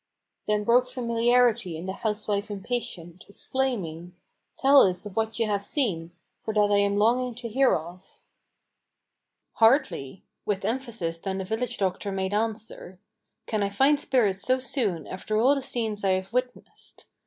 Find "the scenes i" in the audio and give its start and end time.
15.53-16.13